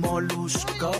Molusco, 0.00 0.92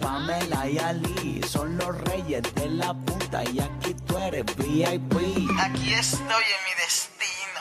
Pamela 0.00 0.68
y 0.68 0.78
Ali 0.78 1.40
son 1.46 1.76
los 1.76 2.00
reyes 2.02 2.42
de 2.54 2.68
la 2.68 2.92
punta 2.94 3.42
y 3.44 3.60
aquí 3.60 3.94
tú 4.06 4.18
eres 4.18 4.44
VIP. 4.56 5.14
Aquí 5.58 5.94
estoy 5.94 6.26
en 6.26 6.64
mi 6.64 6.82
destino. 6.82 7.14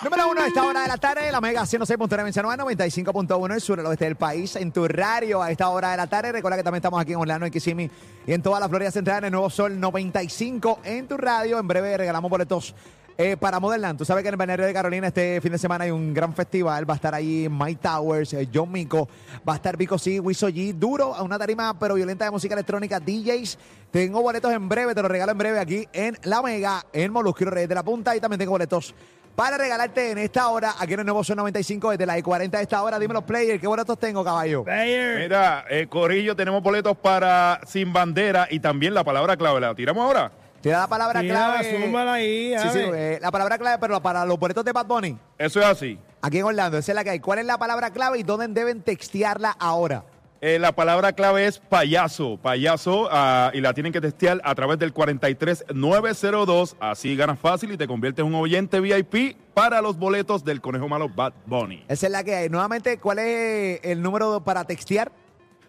Número 0.03 0.29
uno 0.29 0.41
a 0.41 0.47
esta 0.47 0.65
hora 0.65 0.81
de 0.81 0.87
la 0.89 0.97
tarde, 0.97 1.31
la 1.31 1.39
Mega 1.39 1.61
106.9 1.61 2.27
en 2.27 2.33
San 2.33 2.43
Juan, 2.43 2.59
95.1 2.59 3.53
el 3.53 3.61
sur, 3.61 3.79
el 3.79 3.85
oeste 3.85 4.05
del 4.05 4.17
país, 4.17 4.55
en 4.57 4.71
tu 4.71 4.85
radio 4.87 5.41
a 5.41 5.49
esta 5.49 5.69
hora 5.69 5.91
de 5.91 5.97
la 5.97 6.07
tarde. 6.07 6.31
Recuerda 6.33 6.57
que 6.57 6.63
también 6.63 6.79
estamos 6.79 6.99
aquí 6.99 7.13
en 7.13 7.19
Orlando, 7.19 7.45
en 7.45 7.51
Kissimmee 7.53 7.89
y 8.27 8.33
en 8.33 8.41
toda 8.41 8.59
la 8.59 8.67
Florida 8.67 8.91
Central, 8.91 9.19
en 9.19 9.25
el 9.25 9.31
Nuevo 9.31 9.49
Sol 9.49 9.79
95 9.79 10.81
en 10.83 11.07
tu 11.07 11.15
radio. 11.15 11.57
En 11.57 11.67
breve 11.67 11.95
regalamos 11.95 12.29
boletos 12.29 12.75
eh, 13.17 13.37
para 13.37 13.59
Modelland. 13.59 13.97
Tú 13.97 14.05
sabes 14.05 14.23
que 14.23 14.29
en 14.29 14.33
el 14.33 14.37
Balneario 14.37 14.65
de 14.65 14.73
Carolina 14.73 15.07
este 15.07 15.39
fin 15.41 15.51
de 15.51 15.57
semana 15.57 15.85
hay 15.85 15.91
un 15.91 16.13
gran 16.13 16.33
festival. 16.33 16.89
Va 16.89 16.93
a 16.93 16.95
estar 16.95 17.13
ahí 17.13 17.47
Mike 17.49 17.79
Towers, 17.81 18.33
eh, 18.33 18.49
John 18.53 18.71
Mico, 18.71 19.07
va 19.47 19.53
a 19.53 19.55
estar 19.57 19.77
Vico 19.77 19.97
C, 19.97 20.19
Wiso 20.19 20.49
G, 20.49 20.73
duro, 20.73 21.13
a 21.13 21.23
una 21.23 21.37
tarima 21.37 21.77
pero 21.79 21.95
violenta 21.95 22.25
de 22.25 22.31
música 22.31 22.53
electrónica, 22.53 22.99
DJs. 22.99 23.57
Tengo 23.91 24.21
boletos 24.21 24.51
en 24.51 24.67
breve, 24.67 24.95
te 24.95 25.01
los 25.01 25.11
regalo 25.11 25.31
en 25.31 25.37
breve 25.37 25.59
aquí 25.59 25.87
en 25.93 26.17
La 26.23 26.41
Mega, 26.41 26.85
en 26.93 27.11
Molusquero 27.11 27.51
Reyes 27.51 27.69
de 27.69 27.75
la 27.75 27.83
Punta. 27.83 28.15
Y 28.15 28.19
también 28.19 28.39
tengo 28.39 28.51
boletos 28.51 28.95
para 29.35 29.57
regalarte 29.57 30.11
en 30.11 30.17
esta 30.19 30.47
hora, 30.49 30.75
aquí 30.79 30.93
en 30.93 30.99
el 30.99 31.05
Nuevo 31.05 31.23
Sol 31.23 31.37
95, 31.37 31.91
desde 31.91 32.05
la 32.05 32.17
I-40 32.17 32.49
de 32.49 32.61
esta 32.61 32.83
hora. 32.83 32.99
Dime 32.99 33.13
los 33.13 33.23
players, 33.23 33.59
¿qué 33.59 33.67
boletos 33.67 33.97
tengo, 33.99 34.23
caballo? 34.23 34.63
Mira, 34.63 35.65
eh, 35.69 35.87
Corillo, 35.89 36.35
tenemos 36.35 36.61
boletos 36.61 36.95
para 36.97 37.59
Sin 37.65 37.91
Bandera 37.93 38.47
y 38.49 38.59
también 38.59 38.93
la 38.93 39.03
palabra 39.03 39.35
clave. 39.35 39.59
¿La 39.59 39.73
tiramos 39.73 40.03
ahora? 40.03 40.31
Te 40.63 40.69
da 40.69 40.79
la 40.79 40.87
palabra 40.87 41.19
Tira, 41.19 41.33
clave. 41.35 42.09
ahí, 42.09 42.55
Sí, 42.57 42.69
sí, 42.71 42.79
eh, 42.79 43.19
la 43.21 43.31
palabra 43.31 43.57
clave, 43.57 43.79
pero 43.81 44.01
para 44.01 44.25
los 44.25 44.39
boletos 44.39 44.63
de 44.63 44.71
Bad 44.71 44.85
Bunny, 44.85 45.17
Eso 45.37 45.59
es 45.59 45.65
así. 45.65 45.99
aquí 46.21 46.37
en 46.37 46.45
Orlando, 46.45 46.77
esa 46.77 46.93
es 46.93 46.95
la 46.95 47.03
que 47.03 47.09
hay. 47.09 47.19
¿Cuál 47.19 47.39
es 47.39 47.45
la 47.45 47.57
palabra 47.57 47.91
clave 47.91 48.19
y 48.19 48.23
dónde 48.23 48.47
deben 48.47 48.81
textearla 48.81 49.57
ahora? 49.59 50.05
Eh, 50.39 50.59
la 50.59 50.71
palabra 50.71 51.11
clave 51.11 51.47
es 51.47 51.59
payaso, 51.59 52.37
payaso, 52.41 53.09
ah, 53.11 53.51
y 53.53 53.59
la 53.59 53.73
tienen 53.73 53.91
que 53.91 53.99
testear 53.99 54.39
a 54.45 54.55
través 54.55 54.79
del 54.79 54.93
43902. 54.93 56.77
Así 56.79 57.17
ganas 57.17 57.39
fácil 57.39 57.73
y 57.73 57.77
te 57.77 57.85
conviertes 57.85 58.25
en 58.25 58.33
un 58.33 58.35
oyente 58.41 58.79
VIP 58.79 59.35
para 59.53 59.81
los 59.81 59.97
boletos 59.97 60.45
del 60.45 60.61
Conejo 60.61 60.87
Malo 60.87 61.09
Bad 61.09 61.33
Bunny. 61.45 61.83
Esa 61.89 62.05
es 62.05 62.11
la 62.11 62.23
que 62.23 62.35
hay. 62.35 62.49
Nuevamente, 62.49 62.99
¿cuál 62.99 63.19
es 63.19 63.81
el 63.83 64.01
número 64.01 64.41
para 64.45 64.63
textear? 64.63 65.11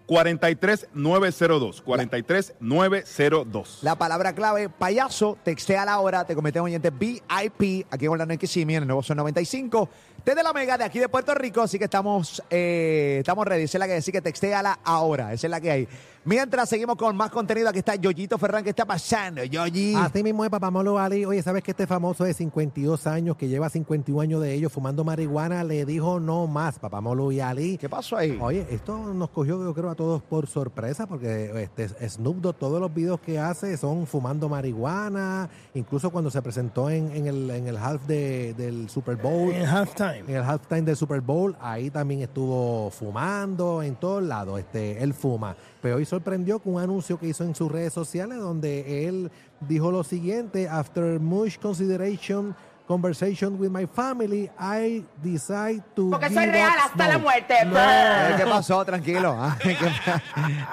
43902. 0.07 1.83
43902. 1.83 3.79
La 3.83 3.97
palabra 3.97 4.35
clave, 4.35 4.69
payaso, 4.69 5.39
textea 5.43 5.85
la 5.85 5.99
hora, 6.01 6.25
te 6.27 6.35
conviertes 6.35 6.61
en 6.61 6.65
oyente 6.65 6.91
VIP, 6.91 7.87
aquí 7.91 8.05
en 8.05 8.11
Orlando 8.11 8.35
en 8.35 8.41
en 8.41 8.71
el 8.71 8.87
Nuevo 8.87 9.03
Son 9.03 9.17
95, 9.17 9.89
desde 10.25 10.43
la 10.43 10.53
Mega 10.53 10.77
de 10.77 10.85
aquí 10.85 10.99
de 10.99 11.09
Puerto 11.09 11.35
Rico, 11.35 11.63
así 11.63 11.79
que 11.79 11.85
estamos, 11.85 12.43
eh, 12.51 13.17
estamos 13.21 13.47
ready, 13.47 13.63
esa 13.65 13.79
es 13.79 13.81
la 13.81 13.87
que 13.87 13.95
decir 13.95 14.13
que 14.13 14.21
textea 14.21 14.79
ahora, 14.85 15.33
esa 15.33 15.47
es 15.47 15.51
la 15.51 15.61
que 15.61 15.71
hay. 15.71 15.89
Mientras 16.27 16.71
seguimos 16.71 16.97
con 16.97 17.15
más 17.17 17.29
contenido, 17.31 17.69
aquí 17.69 17.81
está 17.81 17.97
Yoyito 17.97 18.39
Ferran, 18.39 18.65
¿qué 18.65 18.71
está 18.71 18.87
pasando? 18.87 19.45
Yoyi. 19.45 19.95
Así 19.95 20.23
mismo 20.23 20.43
es 20.43 20.49
Papamolo 20.51 20.99
Ali. 20.99 21.27
Oye, 21.27 21.43
¿sabes 21.43 21.63
que 21.63 21.73
este 21.73 21.87
famoso 21.87 22.25
de 22.25 22.33
52 22.33 23.07
años, 23.07 23.37
que 23.37 23.47
lleva 23.47 23.69
51 23.69 24.23
años 24.23 24.41
de 24.41 24.55
ellos 24.55 24.73
fumando 24.73 25.05
marihuana, 25.05 25.63
le 25.65 25.85
dijo 25.85 26.21
no 26.21 26.47
más, 26.47 26.79
Papamolo 26.79 27.31
y 27.31 27.41
Ali? 27.41 27.77
¿Qué 27.77 27.91
pasó 27.91 28.17
ahí? 28.17 28.39
Oye, 28.41 28.67
esto 28.71 28.97
nos 29.13 29.29
cogió, 29.29 29.63
yo 29.63 29.75
creo, 29.75 29.91
a 29.91 29.95
todos 29.95 30.23
por 30.23 30.47
sorpresa, 30.47 31.07
porque 31.07 31.63
este 31.63 31.89
Snoop 32.09 32.37
Dogg, 32.41 32.57
todos 32.57 32.81
los 32.81 32.95
videos 32.95 33.21
que 33.21 33.39
hace 33.39 33.77
son 33.77 34.07
fumando 34.07 34.49
marihuana, 34.49 35.51
incluso 35.75 36.09
cuando 36.11 36.31
se 36.31 36.41
presentó 36.41 36.89
en, 36.89 37.11
en 37.15 37.27
el, 37.27 37.51
en 37.51 37.69
el 37.69 37.77
half 37.77 38.03
de- 38.07 38.55
del 38.55 38.89
Super 38.89 39.17
Bowl. 39.17 39.53
En 39.53 39.67
halftime. 39.67 40.21
En 40.27 40.37
el 40.37 40.43
halftime 40.43 40.83
del 40.83 40.97
Super 40.97 41.21
Bowl, 41.21 41.55
ahí 41.61 41.91
también 41.91 42.23
estuvo 42.23 42.89
fumando 42.91 43.83
en 43.83 43.95
todos 43.97 44.23
lados, 44.23 44.59
este, 44.59 45.03
él 45.03 45.13
fuma. 45.13 45.55
Pero 45.83 45.97
hoy 45.97 46.07
sorprendió 46.15 46.61
con 46.61 46.75
un 46.75 46.81
anuncio 46.81 47.19
que 47.19 47.27
hizo 47.27 47.43
en 47.43 47.57
sus 47.57 47.71
redes 47.71 47.93
sociales 47.93 48.39
donde 48.39 49.09
él 49.09 49.33
dijo 49.61 49.91
lo 49.91 50.05
siguiente, 50.05 50.69
after 50.69 51.19
much 51.19 51.59
consideration, 51.59 52.55
conversation 52.87 53.59
with 53.59 53.71
my 53.71 53.85
family, 53.85 54.49
I 54.57 55.05
decide 55.25 55.83
to 55.97 56.11
Porque 56.11 56.29
soy 56.29 56.47
real 56.47 56.71
hasta 56.81 57.09
la 57.09 57.19
muerte. 57.19 57.55
Eh, 57.65 58.35
¿Qué 58.37 58.45
pasó? 58.45 58.85
Tranquilo. 58.85 59.37
¿qué- 59.63 59.77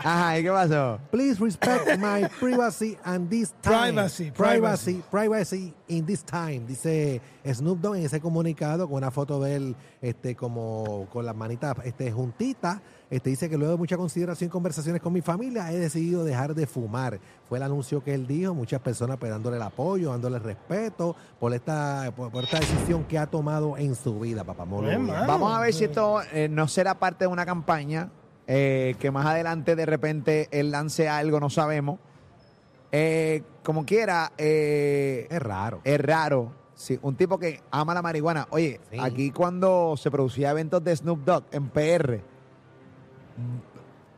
Ajá, 0.04 0.38
¿y 0.38 0.44
qué 0.44 0.52
pasó? 0.52 1.00
Please 1.10 1.40
respect 1.40 1.98
my 1.98 2.28
privacy 2.40 2.96
and 3.04 3.28
this 3.28 3.52
time. 3.62 3.94
Privacy, 3.94 4.30
privacy, 4.30 5.04
privacy 5.10 5.74
in 5.88 6.06
this 6.06 6.24
time. 6.24 6.68
Dice 6.68 7.20
Snoop 7.52 7.80
Dogg 7.80 7.96
en 7.96 8.06
ese 8.06 8.22
comunicado 8.22 8.88
con 8.88 8.98
una 8.98 9.10
foto 9.10 9.42
de 9.42 9.56
él, 9.56 9.76
este, 10.04 10.36
como 10.36 11.08
con 11.12 11.26
las 11.26 11.36
manitas, 11.36 11.78
este, 11.84 12.12
juntitas. 12.12 12.80
Este 13.12 13.30
dice 13.30 13.50
que 13.50 13.58
luego 13.58 13.74
de 13.74 13.78
mucha 13.78 13.98
consideración 13.98 14.48
y 14.48 14.52
conversaciones 14.52 15.02
con 15.02 15.12
mi 15.12 15.22
familia, 15.22 15.70
he 15.72 15.78
decidido 15.78 16.24
dejar 16.24 16.56
de 16.56 16.66
fumar. 16.66 17.20
Fue 17.48 17.58
el 17.58 17.64
anuncio 17.64 18.02
que 18.02 18.14
él 18.14 18.26
dijo. 18.26 18.54
Muchas 18.56 18.80
personas 18.82 19.18
pues, 19.18 19.30
dándole 19.30 19.58
el 19.58 19.62
apoyo, 19.62 20.12
dándole 20.12 20.38
el 20.38 20.44
respeto 20.44 21.14
por 21.38 21.54
esta, 21.54 22.12
por, 22.16 22.32
por 22.32 22.46
esta 22.46 22.60
decisión 22.60 23.04
que 23.04 23.20
ha 23.20 23.28
tomado 23.28 23.78
en 23.78 23.96
su 23.96 24.18
vida, 24.20 24.46
papá 24.46 24.64
Molo. 24.64 24.88
Pues. 24.88 25.28
Vamos 25.28 25.54
a 25.54 25.60
ver 25.60 25.74
si 25.74 25.84
esto 25.84 26.22
eh, 26.32 26.48
no 26.50 26.68
será 26.70 26.98
parte 27.00 27.26
de 27.26 27.28
una 27.28 27.46
campaña 27.46 28.10
eh, 28.48 28.96
que 28.98 29.12
más 29.12 29.26
adelante 29.26 29.76
de 29.76 29.86
repente 29.86 30.48
él 30.52 30.72
lance 30.72 31.10
algo, 31.10 31.40
no 31.42 31.50
sabemos. 31.50 32.00
Eh, 32.94 33.44
como 33.64 33.86
quiera, 33.86 34.32
eh, 34.38 35.28
Es 35.30 35.42
raro. 35.42 35.82
es 35.84 36.00
raro. 36.00 36.54
Sí, 36.76 36.98
un 37.02 37.16
tipo 37.16 37.38
que 37.38 37.62
ama 37.72 37.94
la 37.94 38.02
marihuana. 38.02 38.48
Oye, 38.52 38.80
Sí. 38.90 38.98
aquí 39.00 39.32
cuando 39.32 39.96
se 39.98 40.10
producía 40.10 40.50
eventos 40.52 40.84
de 40.84 40.96
Snoop 40.96 41.24
Dogg 41.26 41.44
en 41.52 41.70
PR, 41.70 42.24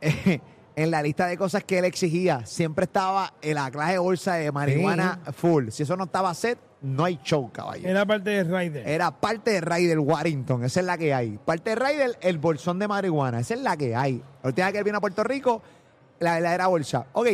en 0.76 0.90
la 0.90 1.02
lista 1.02 1.26
de 1.26 1.36
cosas 1.36 1.64
que 1.64 1.78
él 1.78 1.84
exigía, 1.84 2.44
siempre 2.46 2.84
estaba 2.84 3.34
en 3.42 3.54
la 3.54 3.70
clase 3.70 3.92
de 3.92 3.98
bolsa 3.98 4.34
de 4.34 4.52
marihuana 4.52 5.20
full. 5.32 5.68
Si 5.70 5.82
eso 5.82 5.96
no 5.96 6.04
estaba 6.04 6.34
set, 6.34 6.58
no 6.82 7.04
hay 7.04 7.18
show, 7.22 7.50
caballero. 7.50 7.88
Era 7.88 8.04
parte 8.04 8.30
de 8.30 8.44
Ryder. 8.44 8.86
Era 8.86 9.10
parte 9.10 9.52
de 9.52 9.60
Ryder 9.60 9.98
Warrington, 9.98 10.64
esa 10.64 10.80
es 10.80 10.86
la 10.86 10.98
que 10.98 11.14
hay. 11.14 11.38
Parte 11.38 11.70
de 11.70 11.76
Ryder, 11.76 12.18
el 12.20 12.38
bolsón 12.38 12.78
de 12.78 12.88
marihuana, 12.88 13.40
esa 13.40 13.54
es 13.54 13.60
la 13.60 13.76
que 13.76 13.94
hay. 13.96 14.22
La 14.42 14.48
última 14.48 14.66
vez 14.66 14.72
que 14.72 14.78
él 14.78 14.84
vino 14.84 14.98
a 14.98 15.00
Puerto 15.00 15.24
Rico, 15.24 15.62
la 16.20 16.34
verdadera 16.34 16.66
bolsa. 16.66 17.06
Ok. 17.12 17.28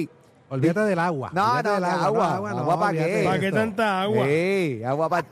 Olvídate 0.50 0.80
del 0.80 0.98
agua. 0.98 1.30
No, 1.32 1.62
no, 1.62 1.72
del 1.72 1.80
de 1.80 1.86
agua. 1.88 2.40
no, 2.40 2.58
Agua, 2.58 2.78
¿para 2.78 2.88
olvídate 2.90 3.10
qué? 3.20 3.24
¿Para 3.24 3.40
qué 3.40 3.52
tanta 3.52 4.02
agua? 4.02 4.26
Sí, 4.26 4.82
agua 4.84 5.08
pa- 5.08 5.24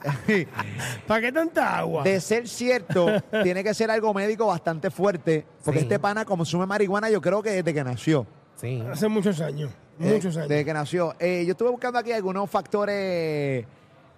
¿Para 1.06 1.20
qué 1.20 1.32
tanta 1.32 1.78
agua? 1.78 2.02
De 2.04 2.20
ser 2.20 2.46
cierto, 2.48 3.06
tiene 3.42 3.64
que 3.64 3.74
ser 3.74 3.90
algo 3.90 4.14
médico 4.14 4.46
bastante 4.46 4.90
fuerte, 4.90 5.44
porque 5.64 5.80
Sí. 5.80 5.84
este 5.86 5.98
pana 5.98 6.24
consume 6.24 6.66
marihuana 6.66 7.10
yo 7.10 7.20
creo 7.20 7.42
que 7.42 7.50
desde 7.50 7.74
que 7.74 7.82
nació. 7.84 8.26
Sí. 8.56 8.82
Hace 8.90 9.08
muchos 9.08 9.40
años. 9.40 9.70
Eh, 10.00 10.12
Muchos 10.14 10.36
años. 10.36 10.48
Desde 10.48 10.64
que 10.64 10.72
nació. 10.72 11.14
Eh, 11.18 11.44
yo 11.44 11.52
estuve 11.52 11.70
buscando 11.70 11.98
aquí 11.98 12.12
algunos 12.12 12.48
factores 12.48 13.66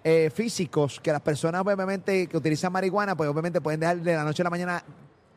eh, 0.03 0.31
físicos 0.33 0.99
que 0.99 1.11
las 1.11 1.21
personas, 1.21 1.61
obviamente, 1.65 2.27
que 2.27 2.37
utilizan 2.37 2.71
marihuana, 2.71 3.15
pues 3.15 3.29
obviamente 3.29 3.59
pueden 3.61 3.79
dejar 3.79 3.97
de 3.97 4.15
la 4.15 4.23
noche 4.23 4.41
a 4.41 4.45
la 4.45 4.49
mañana, 4.51 4.83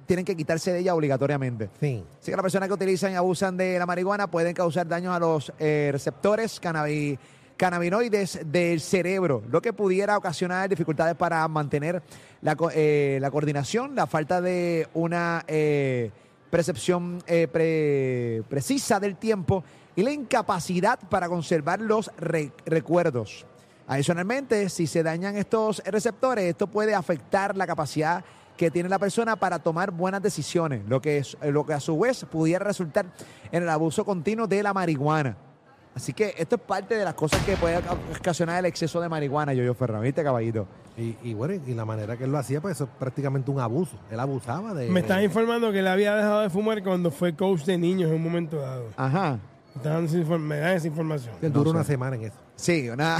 tienen 0.07 0.25
que 0.25 0.37
quitarse 0.37 0.73
de 0.73 0.81
ella 0.81 0.95
obligatoriamente. 0.95 1.71
Sí. 1.81 2.05
Así 2.21 2.31
que 2.31 2.37
las 2.37 2.43
personas 2.43 2.69
que 2.69 2.75
utilizan 2.75 3.13
y 3.13 3.15
abusan 3.17 3.57
de 3.57 3.79
la 3.79 3.87
marihuana 3.87 4.31
pueden 4.31 4.55
causar 4.55 4.87
daños 4.87 5.15
a 5.15 5.19
los 5.19 5.53
eh, 5.59 5.91
receptores 5.93 6.61
cannabi- 6.61 7.19
cannabinoides 7.57 8.41
del 8.47 8.81
cerebro, 8.81 9.43
lo 9.51 9.63
que 9.63 9.73
pudiera 9.73 10.17
ocasionar 10.17 10.69
dificultades 10.69 11.15
para 11.15 11.47
mantener 11.49 12.03
la, 12.43 12.57
eh, 12.75 13.19
la 13.21 13.31
coordinación, 13.31 13.95
la 13.95 14.07
falta 14.07 14.41
de 14.41 14.89
una 14.95 15.45
eh, 15.47 16.11
percepción 16.51 17.23
pre- 17.25 18.43
precisa 18.49 19.01
del 19.01 19.17
tiempo 19.17 19.65
y 19.97 20.03
la 20.03 20.11
incapacidad 20.13 20.99
para 21.09 21.29
conservar 21.29 21.81
los 21.81 22.11
re- 22.19 22.53
recuerdos. 22.67 23.47
Adicionalmente, 23.87 24.69
si 24.71 24.87
se 24.87 25.03
dañan 25.03 25.37
estos 25.37 25.83
receptores, 25.85 26.45
esto 26.47 26.67
puede 26.67 26.95
afectar 26.95 27.57
la 27.57 27.67
capacidad 27.67 28.25
que 28.57 28.71
tiene 28.71 28.89
la 28.89 28.99
persona 28.99 29.37
para 29.37 29.59
tomar 29.59 29.91
buenas 29.91 30.23
decisiones, 30.23 30.83
lo 30.89 31.01
que, 31.01 31.19
es, 31.19 31.37
lo 31.43 31.67
que 31.67 31.73
a 31.75 31.81
su 31.81 31.99
vez 31.99 32.25
pudiera 32.31 32.65
resultar 32.65 33.07
en 33.51 33.63
el 33.63 33.69
abuso 33.69 34.05
continuo 34.05 34.47
de 34.47 34.63
la 34.63 34.73
marihuana. 34.73 35.37
Así 35.95 36.13
que 36.13 36.35
esto 36.37 36.57
es 36.57 36.63
parte 36.63 36.97
de 36.97 37.05
las 37.05 37.15
cosas 37.15 37.41
que 37.45 37.57
puede 37.57 37.81
ocasionar 38.19 38.59
el 38.59 38.67
exceso 38.67 39.01
de 39.01 39.09
marihuana, 39.09 39.55
yo 39.55 39.75
Ferran, 39.75 40.03
¿viste, 40.03 40.25
caballito? 40.25 40.67
Y, 40.97 41.17
y 41.23 41.35
bueno, 41.35 41.55
y 41.55 41.75
la 41.75 41.85
manera 41.85 42.17
que 42.17 42.25
él 42.25 42.33
lo 42.33 42.39
hacía, 42.39 42.61
pues 42.61 42.75
eso 42.77 42.85
es 42.85 42.91
prácticamente 42.99 43.51
un 43.51 43.61
abuso. 43.61 43.97
Él 44.11 44.19
abusaba 44.19 44.75
de. 44.75 44.89
Me 44.89 45.01
están 45.01 45.23
informando 45.23 45.71
que 45.71 45.79
él 45.81 45.87
había 45.87 46.15
dejado 46.17 46.41
de 46.41 46.51
fumar 46.51 46.83
cuando 46.83 47.11
fue 47.13 47.35
coach 47.37 47.63
de 47.65 47.79
niños 47.79 48.11
en 48.11 48.17
un 48.17 48.23
momento 48.25 48.57
dado. 48.59 48.89
Ajá. 48.97 49.39
Me 49.77 49.91
dan 49.91 50.05
esa 50.05 50.87
información. 50.87 51.35
Él 51.43 51.53
No 51.53 51.59
duró 51.61 51.71
sé. 51.71 51.77
una 51.77 51.85
semana 51.85 52.17
en 52.17 52.23
eso. 52.25 52.37
Sí, 52.57 52.89
una. 52.89 53.19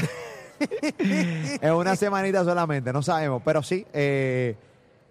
es 0.99 1.71
una 1.73 1.97
semanita 1.97 2.45
solamente, 2.45 2.93
no 2.93 3.03
sabemos. 3.03 3.43
Pero 3.45 3.63
sí, 3.63 3.87
eh, 3.93 4.57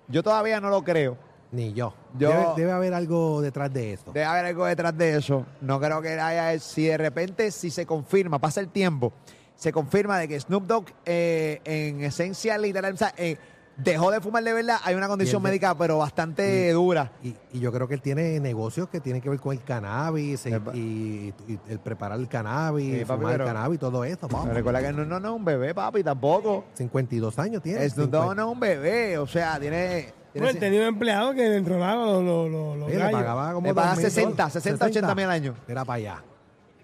yo 0.08 0.24
todavía 0.24 0.60
no 0.60 0.70
lo 0.70 0.84
creo. 0.84 1.18
Ni 1.52 1.72
yo. 1.74 1.94
Yo- 2.18 2.30
Debe, 2.30 2.46
debe 2.58 2.72
haber 2.72 2.94
algo 2.94 3.42
detrás 3.42 3.72
de 3.72 3.94
esto. 3.94 4.12
Debe 4.12 4.26
haber 4.26 4.46
algo 4.46 4.66
detrás 4.66 4.98
de 4.98 5.16
eso. 5.18 5.46
No 5.62 5.80
creo 5.80 6.02
que 6.02 6.20
haya. 6.20 6.58
Si 6.60 6.86
de 6.86 6.98
repente, 6.98 7.52
si 7.52 7.70
se 7.70 7.86
confirma, 7.86 8.40
pasa 8.40 8.60
el 8.60 8.70
tiempo, 8.70 9.14
se 9.56 9.72
confirma 9.72 10.18
de 10.18 10.28
que 10.28 10.40
Snoop 10.40 10.66
Dogg, 10.66 10.86
eh, 11.06 11.62
en 11.64 12.04
esencia, 12.04 12.58
literal, 12.58 12.94
o 12.94 12.98
sea, 12.98 13.14
eh, 13.18 13.38
dejó 13.78 14.12
de 14.12 14.22
fumar 14.22 14.44
de 14.44 14.54
verdad, 14.54 14.78
hay 14.84 14.96
una 14.96 15.08
condición 15.08 15.42
de- 15.44 15.50
médica, 15.50 15.76
pero 15.78 15.98
bastante 15.98 16.72
dura. 16.72 17.12
Y, 17.24 17.36
y 17.54 17.60
yo 17.60 17.72
creo 17.72 17.88
que 17.88 17.96
él 17.96 18.02
tiene 18.02 18.40
negocios 18.40 18.90
que 18.90 19.00
tienen 19.00 19.22
que 19.22 19.30
ver 19.30 19.40
con 19.40 19.54
el 19.56 19.64
cannabis 19.64 20.46
y, 20.46 20.54
Epa. 20.54 20.72
y- 20.76 21.34
y 21.48 21.60
el 21.70 21.80
preparar 21.80 22.20
el 22.20 22.28
cannabis, 22.28 23.00
Sí, 23.00 23.06
papi, 23.06 23.20
fumar 23.20 23.32
pero- 23.34 23.44
el 23.46 23.54
cannabis 23.54 23.76
y 23.76 23.80
todo 23.80 23.92
vamos. 24.02 24.42
Pero 24.44 24.54
recuerda 24.54 24.82
que 24.82 24.94
no, 24.94 25.06
no, 25.06 25.20
no 25.20 25.30
es 25.30 25.36
un 25.36 25.46
bebé, 25.46 25.74
papi, 25.74 26.04
tampoco. 26.04 26.66
52 26.74 27.40
años 27.40 27.62
tiene. 27.62 27.88
Dogg 27.90 28.36
no 28.36 28.44
es 28.48 28.54
un 28.54 28.60
bebé, 28.60 29.18
o 29.18 29.28
sea, 29.28 29.60
tiene... 29.60 30.14
Bueno, 30.36 30.60
tenía 30.60 30.82
un 30.82 30.88
empleado 30.88 31.32
que 31.34 31.48
le 31.48 31.58
enrolaba 31.58 32.06
los, 32.06 32.24
los, 32.24 32.50
los, 32.50 32.78
los 32.78 32.90
Sí, 32.92 32.98
le 32.98 33.10
pagaba 33.12 33.54
como 33.54 33.68
Le 33.68 33.74
paga 33.76 33.94
2.000 33.96 34.02
60, 34.02 34.30
dólares. 34.32 34.54
60, 34.54 34.86
80 34.88 35.16
mil 35.16 35.26
al 35.26 35.30
año. 35.32 35.56
Era 35.68 35.86
para 35.86 35.98
allá. 35.98 36.24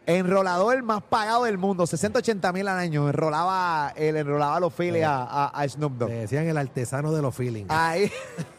Enrolador 0.09 0.81
más 0.83 1.01
pagado 1.03 1.43
del 1.43 1.57
mundo, 1.57 1.85
60, 1.85 2.19
80 2.19 2.51
mil 2.53 2.67
al 2.67 2.77
año. 2.79 3.07
Enrolaba, 3.07 3.93
él 3.95 4.15
enrolaba 4.17 4.55
a 4.57 4.59
los 4.59 4.73
files 4.73 5.03
a, 5.05 5.23
a- 5.23 5.47
a 5.61 5.67
Snoop 5.69 5.93
Dogg. 5.97 6.09
Le 6.09 6.15
decían 6.21 6.47
el 6.47 6.57
artesano 6.57 7.11
de 7.11 7.21
los 7.21 7.35
feelings. 7.35 7.69
Ahí. 7.69 8.11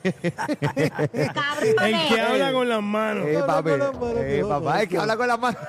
El 0.04 0.12
que 2.08 2.20
habla 2.20 2.52
con 2.52 2.68
las 2.68 2.82
manos. 2.82 3.26
Eh, 3.26 3.40
papi. 3.46 3.70
Eh, 4.16 4.44
papá, 4.48 4.82
es 4.82 4.88
que 4.88 4.98
habla 4.98 5.16
con 5.16 5.26
las 5.28 5.38
manos. 5.40 5.60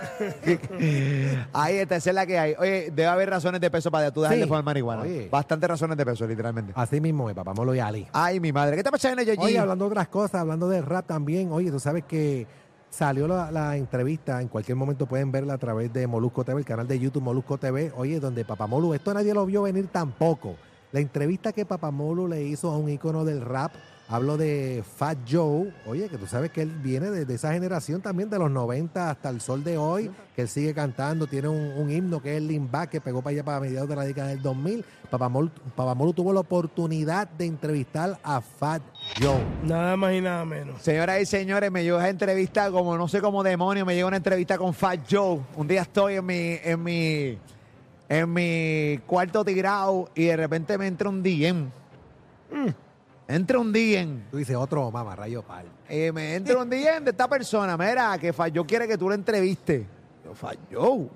Ahí 1.53 1.75
está, 1.77 1.95
esa 1.95 2.09
es 2.09 2.15
la 2.15 2.25
que 2.25 2.37
hay. 2.39 2.55
Oye, 2.59 2.91
debe 2.93 3.07
haber 3.07 3.29
razones 3.29 3.59
de 3.61 3.69
peso 3.71 3.91
para 3.91 4.11
tú 4.11 4.21
dejar 4.21 4.35
Sí. 4.35 4.41
de 4.41 4.47
fumar 4.47 4.63
marihuana. 4.63 5.01
Oye. 5.03 5.27
Bastantes 5.29 5.69
razones 5.69 5.97
de 5.97 6.05
peso, 6.05 6.25
literalmente. 6.27 6.73
Así 6.75 7.01
mismo 7.01 7.29
es, 7.29 7.35
papá 7.35 7.53
Molo 7.53 7.73
y 7.75 7.79
Ali. 7.79 8.07
Ay, 8.13 8.39
mi 8.39 8.51
madre. 8.51 8.75
¿Qué 8.77 8.83
te 8.83 8.91
pasa, 8.91 9.13
Yoyi? 9.13 9.37
Oye, 9.39 9.59
hablando 9.59 9.85
de 9.85 9.91
otras 9.91 10.07
cosas, 10.07 10.41
hablando 10.41 10.69
de 10.69 10.81
rap 10.81 11.05
también, 11.07 11.51
oye, 11.51 11.71
tú 11.71 11.79
sabes 11.79 12.03
que 12.05 12.47
salió 12.91 13.27
la, 13.27 13.49
la 13.51 13.77
entrevista, 13.77 14.41
en 14.41 14.49
cualquier 14.49 14.75
momento 14.75 15.07
pueden 15.07 15.31
verla 15.31 15.53
a 15.53 15.57
través 15.57 15.91
de 15.91 16.05
Molusco 16.05 16.43
TV, 16.43 16.59
el 16.59 16.65
canal 16.65 16.87
de 16.87 16.99
YouTube 16.99 17.23
Molusco 17.23 17.57
TV, 17.57 17.91
oye, 17.95 18.19
donde 18.19 18.45
Papamolu, 18.45 18.93
esto 18.93 19.13
nadie 19.13 19.33
lo 19.33 19.45
vio 19.45 19.63
venir 19.63 19.87
tampoco. 19.87 20.55
La 20.91 20.99
entrevista 20.99 21.53
que 21.53 21.65
Papamolu 21.65 22.27
le 22.27 22.43
hizo 22.43 22.69
a 22.69 22.77
un 22.77 22.89
ícono 22.89 23.23
del 23.23 23.41
rap, 23.41 23.71
hablo 24.11 24.35
de 24.35 24.83
Fat 24.97 25.17
Joe, 25.29 25.73
oye, 25.85 26.09
que 26.09 26.17
tú 26.17 26.27
sabes 26.27 26.51
que 26.51 26.61
él 26.61 26.69
viene 26.69 27.09
de, 27.09 27.25
de 27.25 27.33
esa 27.33 27.53
generación 27.53 28.01
también 28.01 28.29
de 28.29 28.37
los 28.37 28.51
90 28.51 29.09
hasta 29.09 29.29
el 29.29 29.39
sol 29.39 29.63
de 29.63 29.77
hoy, 29.77 30.11
que 30.35 30.41
él 30.41 30.49
sigue 30.49 30.73
cantando, 30.73 31.27
tiene 31.27 31.47
un, 31.47 31.71
un 31.77 31.89
himno 31.89 32.21
que 32.21 32.31
es 32.31 32.37
el 32.37 32.47
Limback, 32.49 32.89
que 32.89 33.01
pegó 33.01 33.21
para 33.21 33.31
allá 33.31 33.43
para 33.45 33.59
mediados 33.61 33.87
de 33.87 33.95
la 33.95 34.03
década 34.03 34.27
del 34.27 34.41
2000. 34.41 34.83
Papamolu, 35.09 35.49
Papamolu 35.75 36.13
tuvo 36.13 36.33
la 36.33 36.41
oportunidad 36.41 37.29
de 37.29 37.45
entrevistar 37.45 38.19
a 38.21 38.41
Fat 38.41 38.81
Joe. 39.21 39.41
Nada 39.63 39.95
más 39.95 40.13
y 40.13 40.19
nada 40.19 40.43
menos. 40.43 40.81
Señoras 40.81 41.21
y 41.21 41.25
señores, 41.25 41.71
me 41.71 41.83
llegó 41.83 41.97
esa 41.97 42.09
entrevista 42.09 42.69
como 42.69 42.97
no 42.97 43.07
sé 43.07 43.21
cómo 43.21 43.43
demonio, 43.43 43.85
me 43.85 43.95
llegó 43.95 44.09
una 44.09 44.17
entrevista 44.17 44.57
con 44.57 44.73
Fat 44.73 44.99
Joe. 45.09 45.39
Un 45.55 45.67
día 45.69 45.83
estoy 45.83 46.15
en 46.15 46.25
mi, 46.25 46.57
en 46.61 46.83
mi, 46.83 47.37
en 48.09 48.33
mi 48.33 48.99
cuarto 49.07 49.45
tirado 49.45 50.09
y 50.15 50.25
de 50.25 50.35
repente 50.35 50.77
me 50.77 50.87
entra 50.87 51.07
un 51.07 51.23
DM. 51.23 51.69
Mm. 52.51 52.90
Entra 53.27 53.59
un 53.59 53.71
DM. 53.71 54.29
Tú 54.29 54.37
dices 54.37 54.55
otro 54.55 54.91
mamá, 54.91 55.15
rayo 55.15 55.41
pal. 55.41 55.65
Eh, 55.87 56.11
me 56.11 56.35
entra 56.35 56.57
un 56.57 56.69
DM 56.69 57.03
de 57.05 57.11
esta 57.11 57.27
persona. 57.29 57.77
Mira, 57.77 58.17
que 58.19 58.31
Joe 58.33 58.65
quiere 58.65 58.87
que 58.87 58.97
tú 58.97 59.07
lo 59.07 59.15
entrevistes. 59.15 59.85
Yo. 60.69 61.07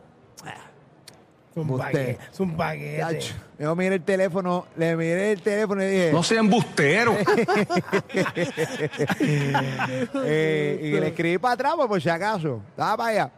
Es 1.55 2.39
un 2.39 2.57
paquete. 2.57 2.97
Chacho. 2.99 3.33
Yo 3.57 3.75
miré 3.77 3.95
el 3.95 4.03
teléfono, 4.03 4.65
le 4.75 4.95
miré 4.97 5.31
el 5.31 5.41
teléfono 5.41 5.81
y 5.83 5.85
dije. 5.87 6.11
No 6.11 6.21
sea 6.23 6.39
embustero. 6.39 7.15
Eh, 10.27 10.79
y 10.83 10.91
le 10.99 11.07
escribí 11.07 11.37
para 11.37 11.53
atrás, 11.53 11.73
pues, 11.75 11.87
por 11.87 12.01
si 12.01 12.09
acaso. 12.09 12.61
Estaba 12.69 12.97
para 12.97 13.09
allá. 13.09 13.31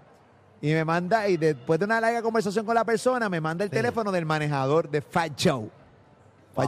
Y 0.62 0.74
me 0.74 0.84
manda, 0.86 1.28
y 1.28 1.38
después 1.38 1.78
de 1.80 1.86
una 1.86 2.02
larga 2.02 2.22
conversación 2.22 2.66
con 2.66 2.74
la 2.76 2.84
persona, 2.84 3.30
me 3.30 3.40
manda 3.40 3.64
el 3.64 3.70
Sí. 3.70 3.76
teléfono 3.76 4.12
del 4.12 4.26
manejador 4.26 4.90
de 4.90 5.02
Fat 5.02 5.34
Joe. 5.42 5.70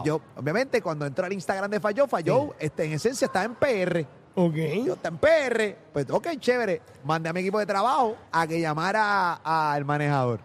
Joe, 0.05 0.21
obviamente, 0.35 0.81
cuando 0.81 1.05
entró 1.05 1.25
al 1.25 1.33
Instagram 1.33 1.71
de 1.71 1.79
Fat 1.79 1.97
Joe, 1.97 2.51
este, 2.59 2.85
en 2.85 2.93
esencia, 2.93 3.25
está 3.25 3.43
en 3.43 3.55
PR. 3.55 4.05
Ok. 4.35 4.55
Yo 4.85 4.93
está 4.93 5.09
en 5.09 5.17
PR. 5.17 5.75
Pues, 5.91 6.09
ok, 6.09 6.27
chévere. 6.39 6.81
Mandé 7.03 7.29
a 7.29 7.33
mi 7.33 7.41
equipo 7.41 7.59
de 7.59 7.65
trabajo 7.65 8.15
a 8.31 8.47
que 8.47 8.61
llamara 8.61 9.33
al 9.43 9.83
manejador. 9.85 10.39